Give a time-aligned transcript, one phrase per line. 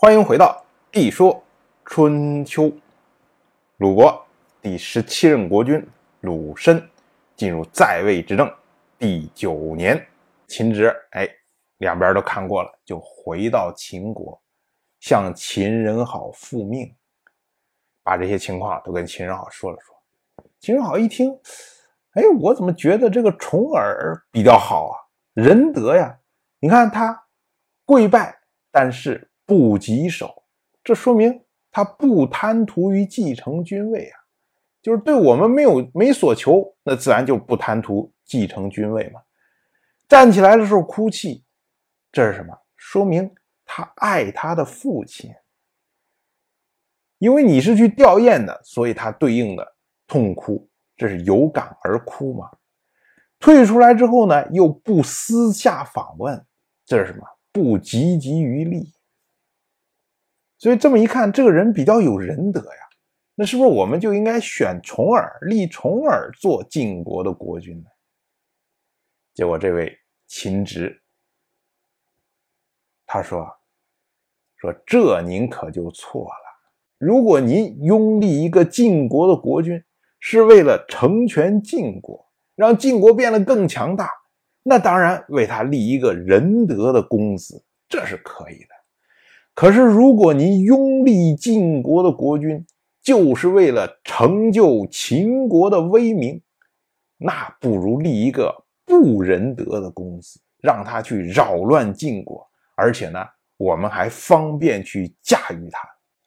[0.00, 1.42] 欢迎回到《地说
[1.84, 2.66] 春秋》。
[3.78, 4.24] 鲁国
[4.62, 5.84] 第十七任国君
[6.20, 6.88] 鲁申
[7.34, 8.48] 进入在位执政
[8.96, 10.00] 第九年，
[10.46, 11.28] 秦直哎，
[11.78, 14.40] 两边都看过了，就回到秦国，
[15.00, 16.94] 向秦人好复命，
[18.04, 19.96] 把这些情况都跟秦人好说了说。
[20.60, 21.36] 秦人好一听，
[22.12, 24.94] 哎，我怎么觉得这个重耳比较好啊？
[25.34, 26.20] 仁德呀，
[26.60, 27.26] 你看他
[27.84, 28.38] 跪拜，
[28.70, 29.27] 但是。
[29.48, 30.42] 不棘手，
[30.84, 34.20] 这说明他不贪图于继承君位啊，
[34.82, 39.22] 就是对我们没有没所求，那自然就不贪图继承君位嘛。
[40.06, 41.42] 站起来的时候哭泣，
[42.12, 42.54] 这是什么？
[42.76, 43.34] 说明
[43.64, 45.30] 他爱他的父亲，
[47.16, 49.76] 因为你是去吊唁的，所以他对应的
[50.06, 52.50] 痛哭，这是有感而哭嘛。
[53.38, 56.44] 退出来之后呢，又不私下访问，
[56.84, 57.26] 这是什么？
[57.50, 58.92] 不积极于利。
[60.58, 62.80] 所以这么一看，这个人比较有仁德呀，
[63.36, 67.86] 那是不是我们就应该选重耳，立重耳做晋国的国君呢？
[69.34, 71.00] 结果这位秦直
[73.06, 73.46] 他说
[74.58, 76.44] ：“说这您可就错了。
[76.98, 79.80] 如果您拥立一个晋国的国君，
[80.18, 84.10] 是为了成全晋国，让晋国变得更强大，
[84.64, 88.74] 那当然为他立一个仁德的公子，这是可以的。”
[89.60, 92.64] 可是，如果您拥立晋国的国君，
[93.02, 96.40] 就是为了成就秦国的威名，
[97.16, 103.18] 那不如立一个不仁德的公子，让他去扰乱晋国，而且呢，
[103.56, 105.80] 我们还方便去驾驭他。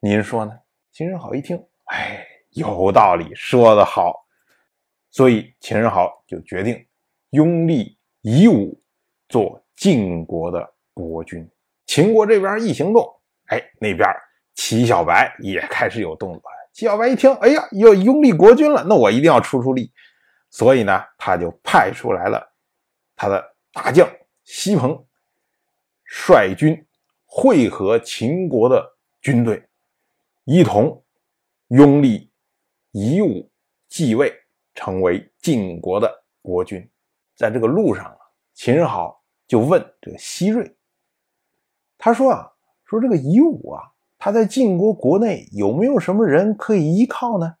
[0.00, 0.52] 您说呢？
[0.90, 4.24] 秦人好一听，哎，有道理，说得好。
[5.10, 6.82] 所以秦人好就决定
[7.32, 8.74] 拥立夷吾
[9.28, 11.46] 做晋国的国君。
[11.84, 13.16] 秦国这边一行动。
[13.48, 14.08] 哎，那边
[14.54, 16.56] 齐小白也开始有动作了。
[16.72, 19.92] 齐小白一听，哎呀，要拥立国君了，那我一定要出出力。
[20.50, 22.46] 所以呢，他就派出来了
[23.16, 24.08] 他的大将
[24.44, 25.04] 西彭，
[26.04, 26.86] 率军
[27.24, 29.62] 会合秦国的军队，
[30.44, 31.02] 一同
[31.68, 32.30] 拥立
[32.92, 33.50] 夷吾
[33.88, 34.32] 继位，
[34.74, 36.88] 成为晋国的国君。
[37.34, 38.18] 在这个路上啊，
[38.54, 40.76] 秦人好就问这个西瑞，
[41.96, 42.52] 他说啊。
[42.88, 43.82] 说这个夷吾啊，
[44.16, 47.56] 他在晋国国内有没有什么人可以依靠呢？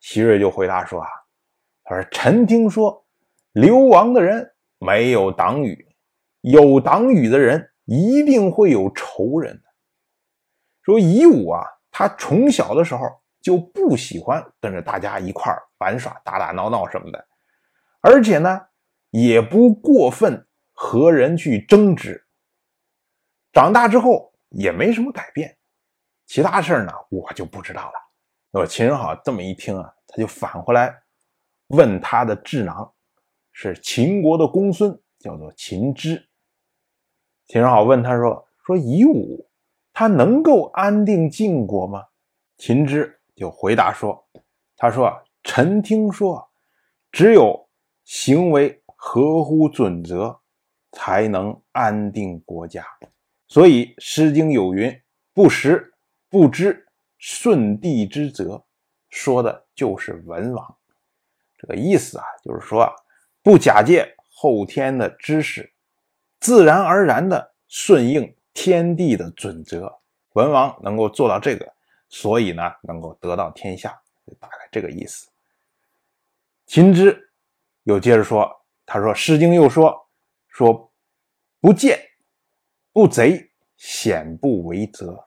[0.00, 1.08] 席瑞就回答说啊，
[1.84, 3.06] 他说臣听说
[3.52, 5.86] 流亡的人没有党羽，
[6.40, 9.62] 有党羽的人一定会有仇人。
[10.82, 13.06] 说夷吾啊，他从小的时候
[13.40, 17.24] 就不喜欢跟着大家一块玩耍、打打闹闹什么的，
[18.00, 18.60] 而且呢，
[19.10, 22.26] 也不过分和人去争执。
[23.52, 25.56] 长大之后也没什么改变，
[26.26, 27.92] 其他事儿呢我就不知道了。
[28.50, 30.94] 那秦人好这么一听啊，他就返回来
[31.68, 32.92] 问他的智囊，
[33.52, 36.28] 是秦国的公孙，叫做秦之。
[37.46, 39.46] 秦人好问他说：“说夷吾
[39.92, 42.02] 他能够安定晋国吗？”
[42.56, 44.26] 秦之就回答说
[44.76, 46.50] ：“他说臣听说，
[47.10, 47.68] 只有
[48.04, 50.40] 行为合乎准则，
[50.92, 52.86] 才能安定国家。”
[53.52, 55.02] 所以《诗经》有云
[55.34, 55.92] ：“不识
[56.30, 58.64] 不知舜帝之责”，
[59.12, 60.78] 说的就是文王。
[61.58, 62.92] 这个意思啊，就是说啊，
[63.42, 65.70] 不假借后天的知识，
[66.40, 70.00] 自然而然的顺应天地的准则。
[70.32, 71.70] 文王能够做到这个，
[72.08, 73.90] 所以呢，能够得到天下，
[74.40, 75.28] 大概这个意思。
[76.64, 77.30] 秦之
[77.82, 78.50] 又接着说
[78.86, 80.08] ：“他说《诗经》又说
[80.48, 80.90] 说
[81.60, 82.00] 不见。”
[82.92, 85.18] 不贼，险不为则。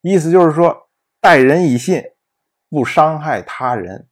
[0.00, 0.76] 意思就是说，
[1.20, 2.02] 待人以信，
[2.68, 4.08] 不伤害他人，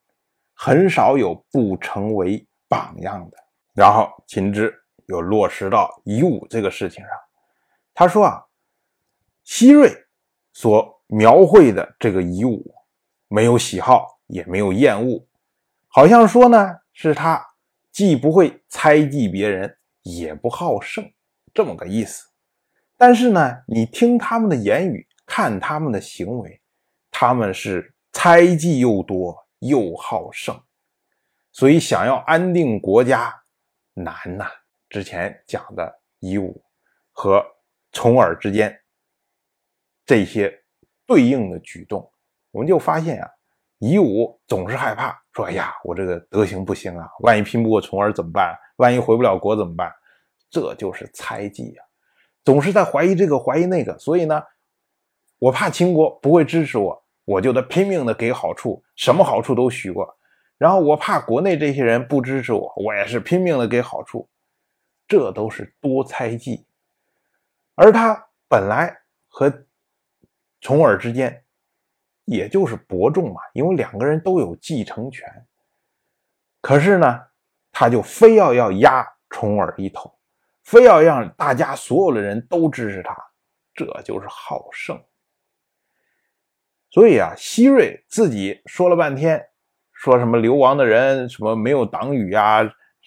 [0.54, 3.36] 很少有不成为榜样的。
[3.74, 4.72] 然后秦之
[5.06, 7.10] 又落实到以武这个事情上。
[7.92, 8.44] 他说啊，
[9.42, 9.92] 希瑞
[10.52, 12.72] 所描绘的这个以武，
[13.26, 15.26] 没有喜好，也没有厌恶，
[15.88, 17.44] 好像说呢，是他
[17.90, 21.04] 既不会猜忌别人，也不好胜，
[21.52, 22.29] 这么个意思。
[23.00, 26.60] 但是呢，你听他们的言语，看他们的行为，
[27.10, 30.54] 他们是猜忌又多又好胜，
[31.50, 33.34] 所以想要安定国家
[33.94, 34.46] 难呐。
[34.90, 36.62] 之前讲的夷吾
[37.10, 37.42] 和
[37.90, 38.78] 重耳之间
[40.04, 40.52] 这些
[41.06, 42.06] 对应的举动，
[42.50, 43.30] 我们就发现啊，
[43.78, 48.54] 夷吾总是害怕说：“哎呀，我这个德行不行啊，万一拼不过重耳怎么办？
[48.76, 49.90] 万一回不了国怎么办？”
[50.50, 51.82] 这就是猜忌呀。
[52.44, 54.42] 总是在怀疑这个怀疑那个，所以呢，
[55.38, 60.16] 我怕秦国不会支持我，我就得拼命的给好处，什么好处都许过。
[60.58, 64.28] 然后我怕国内这些人不支持我，我也是拼命的给好处。
[65.08, 66.66] 这都是多猜忌。
[67.74, 68.94] 而他本来
[69.26, 69.52] 和
[70.60, 71.42] 重耳之间，
[72.26, 75.26] 也就是伯仲嘛，因为两个人都有继承权。
[76.60, 77.20] 可是呢，
[77.72, 80.14] 他就非要要压重耳一头，
[80.62, 83.16] 非要让大家所有的人都支持他，
[83.74, 85.00] 这就是好胜。
[86.90, 89.44] 所以啊，希瑞自己说了半天，
[89.92, 92.62] 说什么流亡的人，什么没有党羽啊，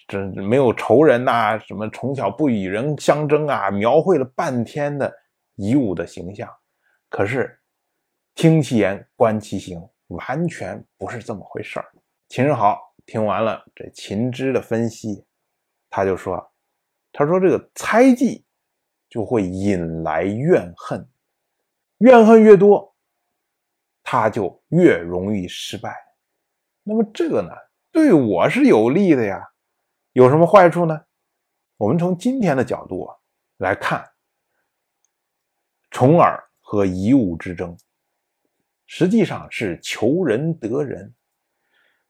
[0.08, 5.12] 这没有仇人呐，什么从小不与人相争啊，描绘了半天的
[5.56, 6.48] 夷吾的形象。
[7.10, 7.58] 可是
[8.34, 11.86] 听其言，观其行，完全不是这么回事儿。
[12.28, 15.24] 秦始皇听完了这秦之的分析，
[15.90, 16.52] 他就说
[17.14, 18.44] ：“他说这个猜忌
[19.08, 21.08] 就会引来怨恨，
[21.98, 22.92] 怨恨越多。”
[24.06, 25.96] 他就越容易失败，
[26.82, 27.48] 那么这个呢，
[27.90, 29.42] 对我是有利的呀，
[30.12, 31.06] 有什么坏处呢？
[31.78, 33.16] 我们从今天的角度啊
[33.56, 34.06] 来看，
[35.90, 37.74] 重耳和夷吾之争，
[38.84, 41.14] 实际上是求人得人。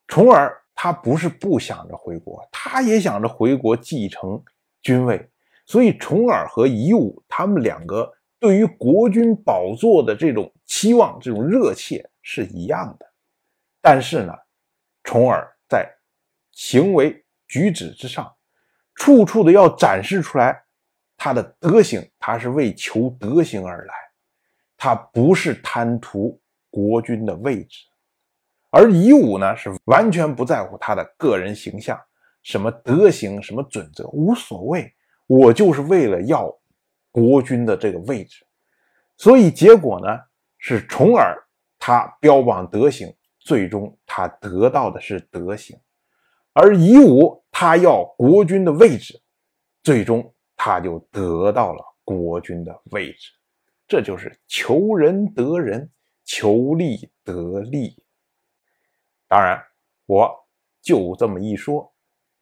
[0.09, 4.43] 重耳他不是不想着回国，他也想着回国继承
[4.85, 5.29] 君位，
[5.67, 8.13] 所以重耳和夷吾他们两个。
[8.39, 13.07] 对于国君宝座的这种期望、这种热切是一样的，
[13.81, 14.35] 但是呢，
[15.03, 15.91] 重耳在
[16.53, 18.31] 行为举止之上，
[18.97, 20.63] 处处的要展示出来
[21.17, 23.95] 他的德行，他是为求德行而来，
[24.77, 26.39] 他不是贪图
[26.69, 27.79] 国君的位置。
[28.69, 31.99] 而夷吾呢，是完全不在乎他的个人形象，
[32.45, 34.95] 什么德行、什么准则无所谓，
[35.27, 36.57] 我就是为了要。
[37.17, 38.45] 国君的这个位置，
[39.17, 40.19] 所以结果呢
[40.59, 41.41] 是重耳
[41.79, 45.79] 他标榜德行，最终他得到的是德行；
[46.53, 49.23] 而夷吾他要国君的位置，
[49.85, 53.31] 最终他就得到了国君的位置。
[53.87, 55.89] 这就是求人得人，
[56.25, 57.97] 求利得利。
[59.29, 59.63] 当然，
[60.07, 60.29] 我
[60.83, 61.94] 就这么一说，